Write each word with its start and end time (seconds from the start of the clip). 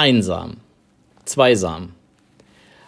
einsam, 0.00 0.56
zweisam. 1.26 1.92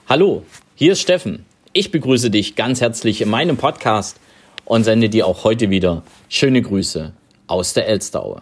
Hallo, 0.09 0.45
hier 0.75 0.93
ist 0.93 1.03
Steffen. 1.03 1.45
Ich 1.75 1.91
begrüße 1.91 2.31
dich 2.31 2.57
ganz 2.57 2.81
herzlich 2.81 3.21
in 3.21 3.29
meinem 3.29 3.59
Podcast 3.59 4.19
und 4.65 4.85
sende 4.85 5.11
dir 5.11 5.27
auch 5.27 5.45
heute 5.45 5.69
wieder 5.69 6.05
schöne 6.31 6.63
Grüße 6.63 7.13
aus 7.49 7.75
der 7.75 7.87
Elsteraue. 7.87 8.41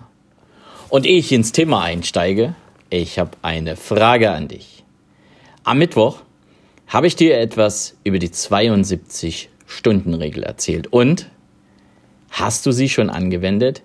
Und 0.89 1.05
ehe 1.05 1.19
ich 1.19 1.33
ins 1.33 1.51
Thema 1.51 1.83
einsteige, 1.83 2.55
ich 2.91 3.19
habe 3.19 3.33
eine 3.43 3.75
Frage 3.75 4.31
an 4.31 4.47
dich. 4.47 4.85
Am 5.65 5.79
Mittwoch 5.79 6.21
habe 6.87 7.09
ich 7.09 7.17
dir 7.17 7.41
etwas 7.41 7.97
über 8.05 8.21
die 8.21 8.29
72-Stunden-Regel 8.29 10.45
erzählt 10.45 10.93
und 10.93 11.29
hast 12.31 12.67
du 12.67 12.71
sie 12.71 12.89
schon 12.89 13.11
angewendet? 13.11 13.83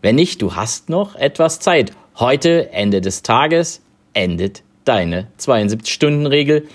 Wenn 0.00 0.16
nicht, 0.16 0.42
du 0.42 0.56
hast 0.56 0.88
noch 0.88 1.14
etwas 1.14 1.60
Zeit. 1.60 1.92
Heute, 2.16 2.72
Ende 2.72 3.00
des 3.00 3.22
Tages, 3.22 3.80
endet 4.14 4.62
deine 4.84 5.28
72-Stunden-Regel 5.38 6.66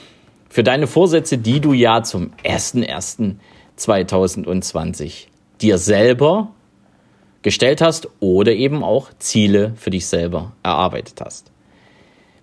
für 0.50 0.64
deine 0.64 0.88
Vorsätze, 0.88 1.38
die 1.38 1.59
du 1.59 1.73
ja 1.73 2.02
zum 2.04 2.32
01.01.2020 2.44 5.28
dir 5.62 5.78
selber 5.78 6.54
gestellt 7.42 7.81
hast 7.81 8.08
oder 8.20 8.54
eben 8.54 8.84
auch 8.84 9.09
Ziele 9.20 9.73
für 9.76 9.90
dich 9.90 10.08
selber 10.08 10.54
erarbeitet 10.64 11.20
hast. 11.22 11.52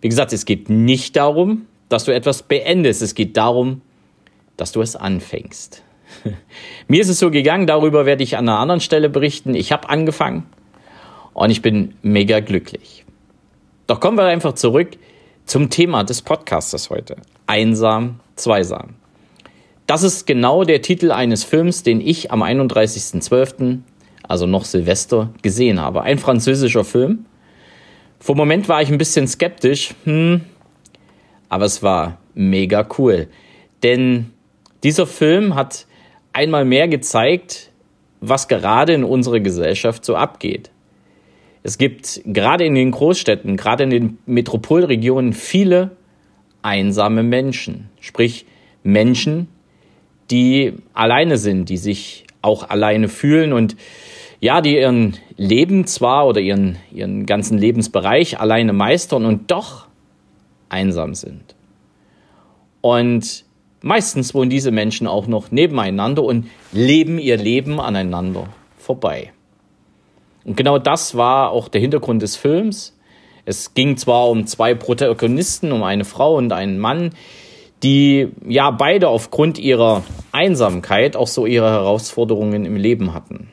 Wie 0.01 0.09
gesagt, 0.09 0.33
es 0.33 0.45
geht 0.45 0.71
nicht 0.71 1.17
darum, 1.17 1.67
dass 1.89 2.05
du 2.05 2.15
etwas 2.15 2.43
beendest, 2.43 3.03
es 3.03 3.15
geht 3.15 3.37
darum, 3.37 3.83
dass 4.57 4.73
du 4.73 4.81
es 4.81 4.97
anfängst. 4.97 5.83
Mir 6.89 7.01
ist 7.01 7.09
es 7.09 7.19
so 7.19 7.31
gegangen, 7.31 7.67
darüber 7.67 8.07
werde 8.07 8.23
ich 8.23 8.37
an 8.37 8.49
einer 8.49 8.59
anderen 8.59 8.81
Stelle 8.81 9.09
berichten. 9.09 9.55
Ich 9.55 9.73
habe 9.73 9.89
angefangen 9.89 10.47
und 11.33 11.51
ich 11.51 11.63
bin 11.63 11.95
mega 12.03 12.41
glücklich. 12.41 13.04
Doch 13.87 14.01
kommen 14.01 14.17
wir 14.17 14.25
einfach 14.25 14.55
zurück 14.55 14.97
zum 15.45 15.69
Thema 15.69 16.05
des 16.05 16.23
Podcasters 16.23 16.89
heute. 16.89 17.17
Einsam, 17.47 18.21
zweisam. 18.35 18.95
Das 19.87 20.03
ist 20.03 20.27
genau 20.27 20.65
der 20.65 20.81
Titel 20.81 21.13
eines 21.13 21.45
Films, 21.45 21.83
den 21.83 22.01
ich 22.01 22.33
am 22.33 22.43
31.12., 22.43 23.81
also 24.27 24.47
noch 24.47 24.65
Silvester, 24.65 25.29
gesehen 25.43 25.83
habe. 25.83 26.01
Ein 26.01 26.19
französischer 26.19 26.85
Film. 26.85 27.27
Vor 28.19 28.37
Moment 28.37 28.71
war 28.71 28.81
ich 28.81 28.89
ein 28.89 28.97
bisschen 28.97 29.29
skeptisch, 29.29 29.95
hm, 30.05 30.41
aber 31.51 31.67
es 31.67 31.83
war 31.83 32.17
mega 32.33 32.89
cool. 32.97 33.29
Denn 33.83 34.31
dieser 34.83 35.07
Film 35.07 35.55
hat 35.55 35.87
einmal 36.33 36.65
mehr 36.65 36.89
gezeigt, 36.89 37.71
was 38.23 38.49
gerade 38.49 38.95
in 38.95 39.05
unserer 39.05 39.41
Gesellschaft 39.41 40.07
so 40.07 40.17
abgeht. 40.17 40.71
Es 41.67 41.79
gibt 41.79 42.21
gerade 42.27 42.67
in 42.67 42.75
den 42.75 42.91
Großstädten, 42.91 43.57
gerade 43.57 43.85
in 43.85 43.91
den 43.91 44.19
Metropolregionen 44.27 45.33
viele 45.33 45.93
einsame 46.61 47.23
Menschen. 47.23 47.89
Sprich 48.01 48.45
Menschen, 48.83 49.49
die 50.31 50.75
alleine 50.93 51.39
sind, 51.39 51.71
die 51.71 51.79
sich 51.79 52.27
auch 52.43 52.69
alleine 52.69 53.09
fühlen 53.09 53.55
und 53.55 53.77
ja, 54.41 54.61
die 54.61 54.77
ihren 54.77 55.17
Leben 55.39 55.87
zwar 55.87 56.27
oder 56.27 56.43
ihren, 56.43 56.77
ihren 56.93 57.25
ganzen 57.25 57.57
Lebensbereich 57.57 58.39
alleine 58.39 58.75
meistern 58.75 59.25
und 59.25 59.51
doch 59.51 59.87
einsam 60.69 61.15
sind. 61.15 61.55
Und 62.83 63.47
meistens 63.81 64.35
wohnen 64.35 64.51
diese 64.51 64.71
Menschen 64.71 65.07
auch 65.07 65.27
noch 65.27 65.51
nebeneinander 65.51 66.25
und 66.25 66.47
leben 66.73 67.19
ihr 67.19 67.39
Leben 67.39 67.81
aneinander 67.81 68.51
vorbei. 68.77 69.34
Und 70.45 70.57
genau 70.57 70.79
das 70.79 71.17
war 71.17 71.51
auch 71.51 71.69
der 71.69 71.81
Hintergrund 71.81 72.23
des 72.23 72.37
Films. 72.37 72.97
Es 73.47 73.75
ging 73.75 73.97
zwar 73.97 74.29
um 74.29 74.47
zwei 74.47 74.75
Protagonisten, 74.75 75.73
um 75.73 75.83
eine 75.83 76.05
Frau 76.05 76.37
und 76.37 76.53
einen 76.53 76.79
Mann, 76.79 77.11
die 77.83 78.29
ja 78.47 78.71
beide 78.71 79.09
aufgrund 79.09 79.59
ihrer 79.59 80.03
Einsamkeit 80.33 81.17
auch 81.17 81.27
so 81.27 81.45
ihre 81.45 81.71
Herausforderungen 81.71 82.65
im 82.65 82.77
Leben 82.77 83.13
hatten. 83.13 83.49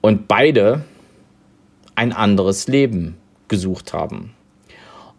Und 0.00 0.28
beide 0.28 0.84
ein 1.94 2.12
anderes 2.12 2.68
Leben 2.68 3.16
gesucht 3.48 3.92
haben. 3.92 4.34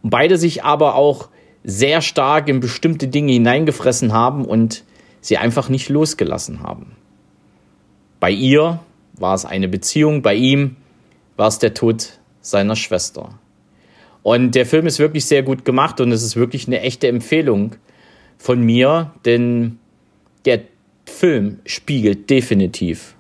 Und 0.04 0.10
beide 0.10 0.38
sich 0.38 0.64
aber 0.64 0.96
auch 0.96 1.30
sehr 1.64 2.02
stark 2.02 2.50
in 2.50 2.60
bestimmte 2.60 3.08
Dinge 3.08 3.32
hineingefressen 3.32 4.12
haben 4.12 4.46
und 4.46 4.84
sie 5.22 5.38
einfach 5.38 5.70
nicht 5.70 5.90
losgelassen 5.90 6.62
haben. 6.62 6.96
Bei 8.20 8.30
ihr 8.30 8.80
war 9.14 9.36
es 9.36 9.46
eine 9.46 9.68
Beziehung, 9.68 10.22
bei 10.22 10.36
ihm 10.36 10.76
war 11.38 11.48
es 11.48 11.60
der 11.60 11.74
Tod 11.74 12.20
seiner 12.42 12.76
Schwester. 12.76 13.40
Und 14.22 14.56
der 14.56 14.66
Film 14.66 14.88
ist 14.88 15.00
wirklich 15.00 15.26
sehr 15.26 15.44
gut 15.44 15.66
gemacht 15.66 16.00
und 16.00 16.12
es 16.12 16.24
ist 16.24 16.36
wirklich 16.36 16.68
eine 16.68 16.82
echte 16.82 17.08
Empfehlung 17.08 17.76
von 18.38 18.62
mir, 18.62 19.12
denn 19.26 19.80
der 20.46 20.62
Film 21.06 21.60
spiegelt 21.66 22.30
definitiv 22.30 23.16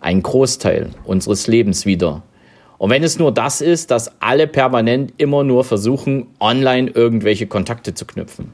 einen 0.00 0.22
Großteil 0.22 0.90
unseres 1.04 1.48
Lebens 1.48 1.86
wider. 1.86 2.22
Und 2.78 2.90
wenn 2.90 3.02
es 3.02 3.18
nur 3.18 3.32
das 3.32 3.60
ist, 3.60 3.90
dass 3.90 4.20
alle 4.20 4.46
permanent 4.46 5.12
immer 5.16 5.42
nur 5.42 5.64
versuchen, 5.64 6.28
online 6.38 6.90
irgendwelche 6.90 7.48
Kontakte 7.48 7.94
zu 7.94 8.06
knüpfen. 8.06 8.52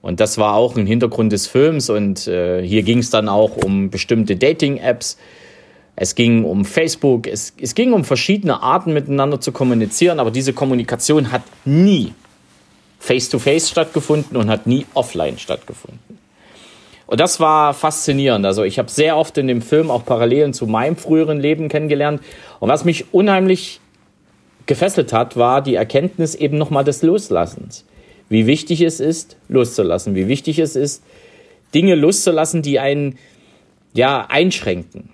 Und 0.00 0.20
das 0.20 0.38
war 0.38 0.54
auch 0.54 0.76
ein 0.76 0.86
Hintergrund 0.86 1.32
des 1.32 1.46
Films. 1.46 1.90
Und 1.90 2.26
äh, 2.28 2.62
hier 2.62 2.82
ging 2.82 2.98
es 2.98 3.10
dann 3.10 3.28
auch 3.28 3.56
um 3.56 3.90
bestimmte 3.90 4.36
Dating-Apps. 4.36 5.18
Es 5.96 6.14
ging 6.14 6.44
um 6.44 6.64
Facebook. 6.64 7.26
Es, 7.26 7.52
es 7.60 7.74
ging 7.74 7.92
um 7.92 8.04
verschiedene 8.04 8.62
Arten 8.62 8.92
miteinander 8.92 9.40
zu 9.40 9.50
kommunizieren. 9.50 10.20
Aber 10.20 10.30
diese 10.30 10.52
Kommunikation 10.52 11.32
hat 11.32 11.42
nie 11.64 12.12
face-to-face 13.00 13.66
-face 13.66 13.70
stattgefunden 13.70 14.36
und 14.36 14.48
hat 14.48 14.66
nie 14.66 14.86
offline 14.94 15.38
stattgefunden. 15.38 16.18
Und 17.06 17.20
das 17.20 17.40
war 17.40 17.74
faszinierend. 17.74 18.44
Also 18.44 18.64
ich 18.64 18.78
habe 18.78 18.90
sehr 18.90 19.16
oft 19.16 19.38
in 19.38 19.46
dem 19.46 19.62
Film 19.62 19.90
auch 19.90 20.04
Parallelen 20.04 20.52
zu 20.52 20.66
meinem 20.66 20.96
früheren 20.96 21.40
Leben 21.40 21.68
kennengelernt. 21.68 22.20
Und 22.60 22.68
was 22.68 22.84
mich 22.84 23.12
unheimlich 23.14 23.80
gefesselt 24.66 25.12
hat, 25.12 25.36
war 25.36 25.62
die 25.62 25.74
Erkenntnis 25.74 26.34
eben 26.34 26.58
nochmal 26.58 26.84
des 26.84 27.02
Loslassens 27.02 27.84
wie 28.28 28.46
wichtig 28.46 28.80
es 28.80 29.00
ist, 29.00 29.36
loszulassen, 29.48 30.14
wie 30.14 30.28
wichtig 30.28 30.58
es 30.58 30.76
ist, 30.76 31.02
Dinge 31.74 31.94
loszulassen, 31.94 32.62
die 32.62 32.78
einen 32.78 33.18
ja 33.94 34.26
einschränken. 34.28 35.10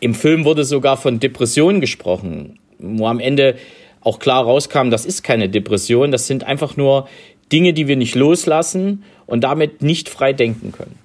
Im 0.00 0.14
Film 0.14 0.44
wurde 0.44 0.64
sogar 0.64 0.96
von 0.96 1.18
Depressionen 1.18 1.80
gesprochen, 1.80 2.58
wo 2.78 3.06
am 3.06 3.20
Ende 3.20 3.56
auch 4.00 4.18
klar 4.18 4.44
rauskam, 4.44 4.90
das 4.90 5.04
ist 5.04 5.22
keine 5.22 5.48
Depression, 5.48 6.12
das 6.12 6.26
sind 6.26 6.44
einfach 6.44 6.76
nur 6.76 7.08
Dinge, 7.50 7.72
die 7.72 7.88
wir 7.88 7.96
nicht 7.96 8.14
loslassen 8.14 9.02
und 9.26 9.42
damit 9.42 9.82
nicht 9.82 10.08
frei 10.08 10.32
denken 10.32 10.72
können. 10.72 10.98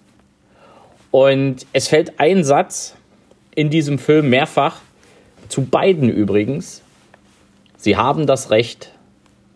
Und 1.11 1.65
es 1.73 1.87
fällt 1.87 2.19
ein 2.19 2.43
Satz 2.43 2.95
in 3.55 3.69
diesem 3.69 3.99
Film 3.99 4.29
mehrfach, 4.29 4.81
zu 5.49 5.65
beiden 5.65 6.09
übrigens, 6.09 6.81
sie 7.77 7.97
haben 7.97 8.25
das 8.25 8.49
Recht, 8.49 8.92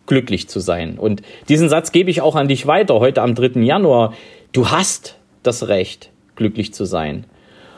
glücklich 0.08 0.48
zu 0.48 0.58
sein. 0.58 0.98
Und 0.98 1.22
diesen 1.48 1.68
Satz 1.68 1.92
gebe 1.92 2.10
ich 2.10 2.20
auch 2.20 2.34
an 2.34 2.48
dich 2.48 2.66
weiter 2.66 2.98
heute 2.98 3.22
am 3.22 3.36
3. 3.36 3.60
Januar. 3.62 4.14
Du 4.50 4.70
hast 4.70 5.16
das 5.44 5.68
Recht, 5.68 6.10
glücklich 6.34 6.74
zu 6.74 6.84
sein. 6.84 7.24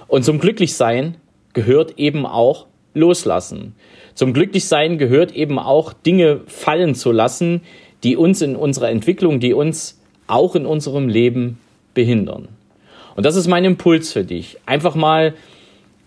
Und 0.09 0.25
zum 0.25 0.39
Glücklichsein 0.39 1.17
gehört 1.53 1.99
eben 1.99 2.25
auch 2.25 2.67
loslassen. 2.95 3.75
Zum 4.15 4.33
Glücklichsein 4.33 4.99
gehört 4.99 5.33
eben 5.33 5.59
auch 5.59 5.93
Dinge 5.93 6.41
fallen 6.47 6.95
zu 6.95 7.13
lassen, 7.13 7.61
die 8.03 8.17
uns 8.17 8.41
in 8.41 8.57
unserer 8.57 8.91
Entwicklung, 8.91 9.41
die 9.41 9.53
uns 9.53 10.01
auch 10.27 10.55
in 10.55 10.67
unserem 10.67 11.09
Leben 11.09 11.59
behindern. 11.95 12.49
Und 13.17 13.27
das 13.27 13.37
ist 13.37 13.49
mein 13.49 13.65
Impuls 13.65 14.13
für 14.13 14.25
dich. 14.25 14.57
Einfach 14.67 14.95
mal 14.95 15.35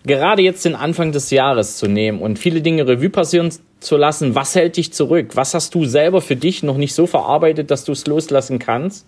gerade 0.04 0.42
jetzt 0.42 0.64
den 0.64 0.74
Anfang 0.74 1.12
des 1.12 1.30
Jahres 1.30 1.76
zu 1.76 1.86
nehmen 1.86 2.20
und 2.20 2.38
viele 2.38 2.60
Dinge 2.60 2.86
Revue 2.86 3.10
passieren 3.10 3.50
zu 3.84 3.96
lassen, 3.96 4.34
was 4.34 4.54
hält 4.54 4.76
dich 4.76 4.92
zurück? 4.92 5.32
Was 5.34 5.54
hast 5.54 5.74
du 5.74 5.84
selber 5.84 6.20
für 6.20 6.36
dich 6.36 6.62
noch 6.62 6.76
nicht 6.76 6.94
so 6.94 7.06
verarbeitet, 7.06 7.70
dass 7.70 7.84
du 7.84 7.92
es 7.92 8.06
loslassen 8.06 8.58
kannst? 8.58 9.06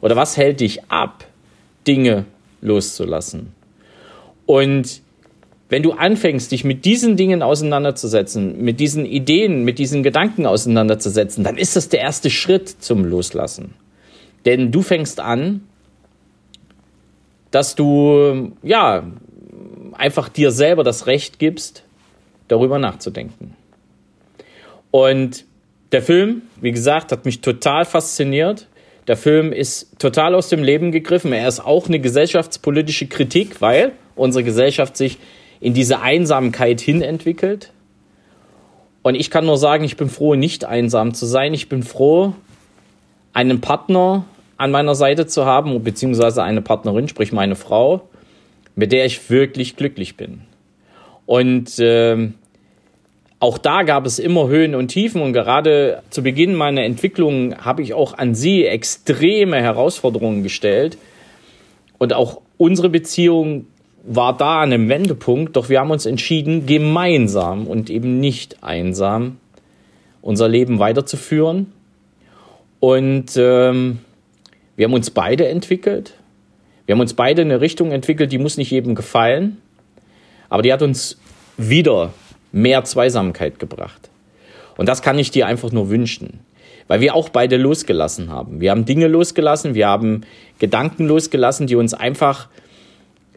Oder 0.00 0.16
was 0.16 0.36
hält 0.36 0.60
dich 0.60 0.84
ab, 0.90 1.24
Dinge 1.86 2.24
loszulassen? 2.60 3.52
Und 4.46 5.02
wenn 5.68 5.82
du 5.82 5.92
anfängst, 5.92 6.52
dich 6.52 6.64
mit 6.64 6.84
diesen 6.84 7.16
Dingen 7.16 7.42
auseinanderzusetzen, 7.42 8.62
mit 8.62 8.78
diesen 8.78 9.06
Ideen, 9.06 9.64
mit 9.64 9.78
diesen 9.78 10.02
Gedanken 10.02 10.44
auseinanderzusetzen, 10.44 11.44
dann 11.44 11.56
ist 11.56 11.76
das 11.76 11.88
der 11.88 12.00
erste 12.00 12.28
Schritt 12.28 12.68
zum 12.68 13.04
Loslassen. 13.04 13.74
Denn 14.44 14.70
du 14.70 14.82
fängst 14.82 15.20
an, 15.20 15.62
dass 17.50 17.74
du, 17.74 18.52
ja, 18.62 19.04
einfach 19.92 20.28
dir 20.28 20.50
selber 20.50 20.84
das 20.84 21.06
Recht 21.06 21.38
gibst, 21.38 21.84
darüber 22.48 22.78
nachzudenken. 22.78 23.56
Und 24.92 25.44
der 25.90 26.02
Film, 26.02 26.42
wie 26.60 26.70
gesagt, 26.70 27.10
hat 27.10 27.24
mich 27.24 27.40
total 27.40 27.84
fasziniert. 27.84 28.68
Der 29.08 29.16
Film 29.16 29.52
ist 29.52 29.98
total 29.98 30.36
aus 30.36 30.48
dem 30.48 30.62
Leben 30.62 30.92
gegriffen. 30.92 31.32
Er 31.32 31.48
ist 31.48 31.58
auch 31.58 31.88
eine 31.88 31.98
gesellschaftspolitische 31.98 33.08
Kritik, 33.08 33.60
weil 33.60 33.92
unsere 34.14 34.44
Gesellschaft 34.44 34.96
sich 34.96 35.18
in 35.60 35.74
diese 35.74 36.00
Einsamkeit 36.00 36.80
hin 36.80 37.02
entwickelt. 37.02 37.72
Und 39.02 39.16
ich 39.16 39.30
kann 39.30 39.46
nur 39.46 39.58
sagen, 39.58 39.82
ich 39.82 39.96
bin 39.96 40.08
froh, 40.08 40.36
nicht 40.36 40.64
einsam 40.64 41.14
zu 41.14 41.26
sein. 41.26 41.54
Ich 41.54 41.68
bin 41.68 41.82
froh, 41.82 42.34
einen 43.32 43.60
Partner 43.60 44.24
an 44.58 44.70
meiner 44.70 44.94
Seite 44.94 45.26
zu 45.26 45.46
haben, 45.46 45.82
beziehungsweise 45.82 46.42
eine 46.42 46.62
Partnerin, 46.62 47.08
sprich 47.08 47.32
meine 47.32 47.56
Frau, 47.56 48.08
mit 48.76 48.92
der 48.92 49.06
ich 49.06 49.30
wirklich 49.30 49.76
glücklich 49.76 50.16
bin. 50.16 50.42
Und 51.26 51.78
äh, 51.78 52.30
auch 53.42 53.58
da 53.58 53.82
gab 53.82 54.06
es 54.06 54.20
immer 54.20 54.46
Höhen 54.46 54.76
und 54.76 54.86
Tiefen 54.86 55.20
und 55.20 55.32
gerade 55.32 56.04
zu 56.10 56.22
Beginn 56.22 56.54
meiner 56.54 56.84
Entwicklung 56.84 57.56
habe 57.58 57.82
ich 57.82 57.92
auch 57.92 58.16
an 58.16 58.36
sie 58.36 58.64
extreme 58.64 59.60
Herausforderungen 59.60 60.44
gestellt. 60.44 60.96
Und 61.98 62.12
auch 62.12 62.40
unsere 62.56 62.88
Beziehung 62.88 63.66
war 64.04 64.36
da 64.36 64.60
an 64.60 64.72
einem 64.72 64.88
Wendepunkt, 64.88 65.56
doch 65.56 65.68
wir 65.68 65.80
haben 65.80 65.90
uns 65.90 66.06
entschieden, 66.06 66.66
gemeinsam 66.66 67.66
und 67.66 67.90
eben 67.90 68.20
nicht 68.20 68.62
einsam 68.62 69.38
unser 70.20 70.48
Leben 70.48 70.78
weiterzuführen. 70.78 71.72
Und 72.78 73.36
ähm, 73.36 73.98
wir 74.76 74.84
haben 74.84 74.94
uns 74.94 75.10
beide 75.10 75.48
entwickelt. 75.48 76.14
Wir 76.86 76.94
haben 76.94 77.00
uns 77.00 77.14
beide 77.14 77.42
in 77.42 77.50
eine 77.50 77.60
Richtung 77.60 77.90
entwickelt, 77.90 78.30
die 78.30 78.38
muss 78.38 78.56
nicht 78.56 78.70
jedem 78.70 78.94
gefallen, 78.94 79.60
aber 80.48 80.62
die 80.62 80.72
hat 80.72 80.82
uns 80.82 81.18
wieder 81.56 82.12
mehr 82.52 82.84
Zweisamkeit 82.84 83.58
gebracht. 83.58 84.10
Und 84.76 84.88
das 84.88 85.02
kann 85.02 85.18
ich 85.18 85.30
dir 85.30 85.46
einfach 85.46 85.72
nur 85.72 85.90
wünschen, 85.90 86.40
weil 86.88 87.00
wir 87.00 87.14
auch 87.14 87.28
beide 87.28 87.56
losgelassen 87.56 88.30
haben. 88.30 88.60
Wir 88.60 88.70
haben 88.70 88.84
Dinge 88.84 89.08
losgelassen, 89.08 89.74
wir 89.74 89.88
haben 89.88 90.22
Gedanken 90.58 91.06
losgelassen, 91.06 91.66
die 91.66 91.76
uns 91.76 91.94
einfach 91.94 92.48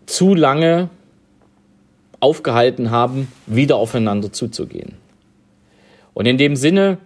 zu 0.05 0.35
lange 0.35 0.89
aufgehalten 2.19 2.91
haben, 2.91 3.27
wieder 3.45 3.75
aufeinander 3.77 4.31
zuzugehen. 4.31 4.95
Und 6.13 6.25
in 6.25 6.37
dem 6.37 6.55
Sinne 6.55 6.97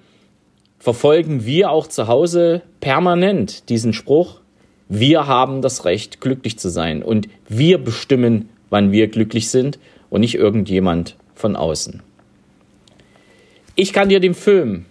verfolgen 0.77 1.45
wir 1.45 1.71
auch 1.71 1.87
zu 1.87 2.07
Hause 2.07 2.61
permanent 2.79 3.69
diesen 3.69 3.93
Spruch, 3.93 4.39
wir 4.87 5.27
haben 5.27 5.61
das 5.61 5.85
Recht, 5.85 6.19
glücklich 6.19 6.57
zu 6.57 6.69
sein 6.69 7.03
und 7.03 7.27
wir 7.47 7.77
bestimmen, 7.77 8.49
wann 8.69 8.91
wir 8.91 9.07
glücklich 9.07 9.49
sind 9.49 9.77
und 10.09 10.21
nicht 10.21 10.35
irgendjemand 10.35 11.15
von 11.39 11.55
außen. 11.55 12.01
Ich 13.75 13.93
kann 13.93 14.09
dir 14.09 14.19
den 14.19 14.35
Film 14.35 14.85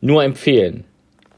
nur 0.00 0.24
empfehlen. 0.24 0.84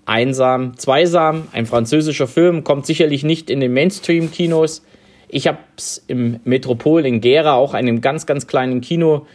Einsam, 0.06 0.76
Zweisam, 0.78 1.48
ein 1.52 1.66
französischer 1.66 2.26
Film, 2.26 2.64
kommt 2.64 2.86
sicherlich 2.86 3.24
nicht 3.24 3.50
in 3.50 3.60
den 3.60 3.72
Mainstream-Kinos, 3.72 4.82
ich 5.28 5.48
habe 5.48 5.58
es 5.76 6.04
im 6.06 6.38
Metropol 6.44 7.04
in 7.04 7.20
Gera, 7.20 7.54
auch 7.54 7.74
einem 7.74 8.00
ganz, 8.00 8.24
ganz 8.24 8.46
kleinen 8.46 8.80
Kino, 8.80 9.26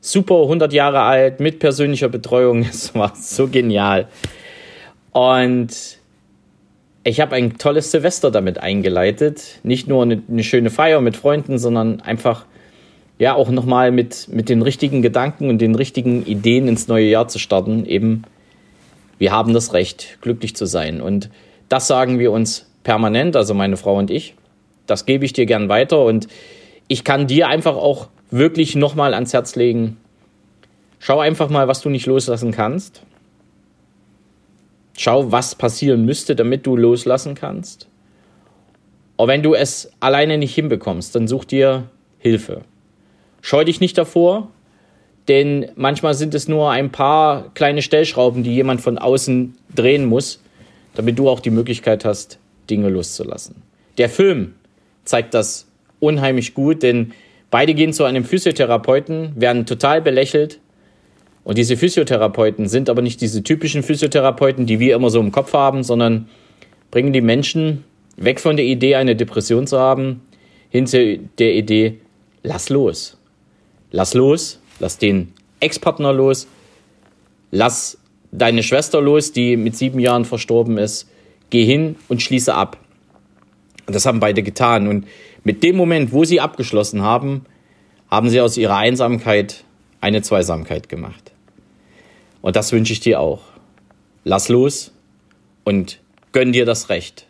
super 0.00 0.42
100 0.42 0.72
Jahre 0.72 1.02
alt, 1.02 1.38
mit 1.38 1.60
persönlicher 1.60 2.08
Betreuung. 2.08 2.62
Es 2.68 2.92
war 2.94 3.14
so 3.14 3.46
genial. 3.46 4.08
Und 5.12 5.98
ich 7.04 7.20
habe 7.20 7.36
ein 7.36 7.56
tolles 7.56 7.92
Silvester 7.92 8.32
damit 8.32 8.58
eingeleitet. 8.58 9.60
Nicht 9.62 9.86
nur 9.86 10.02
eine, 10.02 10.22
eine, 10.28 10.42
schöne 10.42 10.70
Feier 10.70 11.00
mit 11.00 11.16
Freunden, 11.16 11.58
sondern 11.58 12.00
einfach 12.00 12.46
ja 13.18 13.34
auch 13.34 13.50
nochmal 13.50 13.90
mit, 13.92 14.28
mit 14.30 14.48
den 14.48 14.62
richtigen 14.62 15.02
Gedanken 15.02 15.48
und 15.48 15.58
den 15.58 15.74
richtigen 15.74 16.24
Ideen 16.26 16.68
ins 16.68 16.88
neue 16.88 17.06
Jahr 17.06 17.28
zu 17.28 17.38
starten. 17.38 17.86
Eben, 17.86 18.24
wir 19.18 19.32
haben 19.32 19.54
das 19.54 19.72
Recht, 19.72 20.18
glücklich 20.20 20.56
zu 20.56 20.66
sein. 20.66 21.00
Und 21.00 21.30
das 21.68 21.86
sagen 21.86 22.18
wir 22.18 22.32
uns 22.32 22.70
permanent, 22.82 23.36
also 23.36 23.54
meine 23.54 23.76
Frau 23.76 23.96
und 23.96 24.10
ich 24.10 24.34
das 24.86 25.06
gebe 25.06 25.24
ich 25.24 25.32
dir 25.32 25.46
gern 25.46 25.68
weiter 25.68 26.04
und 26.04 26.28
ich 26.88 27.04
kann 27.04 27.26
dir 27.26 27.48
einfach 27.48 27.76
auch 27.76 28.08
wirklich 28.30 28.76
nochmal 28.76 29.14
ans 29.14 29.32
Herz 29.32 29.56
legen. 29.56 29.96
Schau 30.98 31.20
einfach 31.20 31.48
mal, 31.48 31.68
was 31.68 31.80
du 31.80 31.90
nicht 31.90 32.06
loslassen 32.06 32.52
kannst. 32.52 33.02
Schau, 34.96 35.32
was 35.32 35.54
passieren 35.54 36.04
müsste, 36.04 36.36
damit 36.36 36.66
du 36.66 36.76
loslassen 36.76 37.34
kannst. 37.34 37.88
Und 39.16 39.28
wenn 39.28 39.42
du 39.42 39.54
es 39.54 39.90
alleine 40.00 40.38
nicht 40.38 40.54
hinbekommst, 40.54 41.14
dann 41.14 41.28
such 41.28 41.44
dir 41.44 41.88
Hilfe. 42.18 42.62
Scheu 43.46 43.62
dich 43.62 43.78
nicht 43.78 43.98
davor, 43.98 44.48
denn 45.28 45.66
manchmal 45.76 46.14
sind 46.14 46.34
es 46.34 46.48
nur 46.48 46.70
ein 46.70 46.90
paar 46.90 47.52
kleine 47.52 47.82
Stellschrauben, 47.82 48.42
die 48.42 48.54
jemand 48.54 48.80
von 48.80 48.96
außen 48.96 49.54
drehen 49.74 50.06
muss, 50.06 50.40
damit 50.94 51.18
du 51.18 51.28
auch 51.28 51.40
die 51.40 51.50
Möglichkeit 51.50 52.06
hast, 52.06 52.38
Dinge 52.70 52.88
loszulassen. 52.88 53.56
Der 53.98 54.08
Film, 54.08 54.54
zeigt 55.04 55.34
das 55.34 55.66
unheimlich 56.00 56.54
gut, 56.54 56.82
denn 56.82 57.12
beide 57.50 57.74
gehen 57.74 57.92
zu 57.92 58.04
einem 58.04 58.24
Physiotherapeuten, 58.24 59.34
werden 59.36 59.66
total 59.66 60.00
belächelt. 60.00 60.58
Und 61.44 61.58
diese 61.58 61.76
Physiotherapeuten 61.76 62.66
sind 62.66 62.88
aber 62.88 63.02
nicht 63.02 63.20
diese 63.20 63.42
typischen 63.42 63.82
Physiotherapeuten, 63.82 64.64
die 64.64 64.80
wir 64.80 64.96
immer 64.96 65.10
so 65.10 65.20
im 65.20 65.32
Kopf 65.32 65.52
haben, 65.52 65.82
sondern 65.82 66.30
bringen 66.90 67.12
die 67.12 67.20
Menschen 67.20 67.84
weg 68.16 68.40
von 68.40 68.56
der 68.56 68.64
Idee, 68.64 68.94
eine 68.94 69.16
Depression 69.16 69.66
zu 69.66 69.78
haben, 69.78 70.22
hin 70.70 70.86
zu 70.86 71.18
der 71.38 71.52
Idee, 71.52 71.98
lass 72.42 72.70
los. 72.70 73.18
Lass 73.96 74.12
los, 74.12 74.58
lass 74.80 74.98
den 74.98 75.32
Ex-Partner 75.60 76.12
los, 76.12 76.48
lass 77.52 77.96
deine 78.32 78.64
Schwester 78.64 79.00
los, 79.00 79.30
die 79.30 79.56
mit 79.56 79.76
sieben 79.76 80.00
Jahren 80.00 80.24
verstorben 80.24 80.78
ist, 80.78 81.08
geh 81.50 81.64
hin 81.64 81.94
und 82.08 82.20
schließe 82.20 82.52
ab. 82.52 82.76
Und 83.86 83.94
das 83.94 84.04
haben 84.04 84.18
beide 84.18 84.42
getan. 84.42 84.88
Und 84.88 85.06
mit 85.44 85.62
dem 85.62 85.76
Moment, 85.76 86.10
wo 86.10 86.24
sie 86.24 86.40
abgeschlossen 86.40 87.02
haben, 87.02 87.46
haben 88.10 88.30
sie 88.30 88.40
aus 88.40 88.56
ihrer 88.56 88.78
Einsamkeit 88.78 89.62
eine 90.00 90.22
Zweisamkeit 90.22 90.88
gemacht. 90.88 91.30
Und 92.42 92.56
das 92.56 92.72
wünsche 92.72 92.94
ich 92.94 92.98
dir 92.98 93.20
auch. 93.20 93.42
Lass 94.24 94.48
los 94.48 94.90
und 95.62 96.00
gönn 96.32 96.50
dir 96.50 96.66
das 96.66 96.88
Recht, 96.88 97.28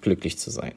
glücklich 0.00 0.38
zu 0.38 0.50
sein. 0.50 0.72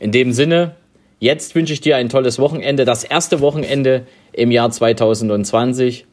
In 0.00 0.10
dem 0.10 0.32
Sinne, 0.32 0.74
jetzt 1.18 1.54
wünsche 1.54 1.72
ich 1.72 1.80
dir 1.80 1.96
ein 1.96 2.08
tolles 2.08 2.38
Wochenende, 2.38 2.84
das 2.84 3.04
erste 3.04 3.40
Wochenende 3.40 4.06
im 4.32 4.50
Jahr 4.50 4.70
2020. 4.70 6.06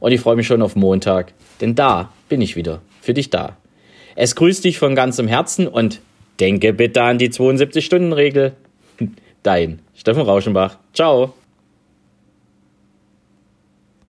Und 0.00 0.12
ich 0.12 0.20
freue 0.20 0.36
mich 0.36 0.46
schon 0.46 0.62
auf 0.62 0.76
Montag, 0.76 1.32
denn 1.60 1.74
da 1.74 2.12
bin 2.28 2.40
ich 2.40 2.56
wieder 2.56 2.80
für 3.00 3.14
dich 3.14 3.30
da. 3.30 3.56
Es 4.14 4.34
grüßt 4.34 4.64
dich 4.64 4.78
von 4.78 4.94
ganzem 4.94 5.28
Herzen 5.28 5.66
und 5.66 6.00
Denke 6.40 6.72
bitte 6.72 7.02
an 7.02 7.18
die 7.18 7.30
72-Stunden-Regel. 7.30 8.52
Dein 9.42 9.80
Steffen 9.94 10.22
Rauschenbach. 10.22 10.78
Ciao. 10.94 11.34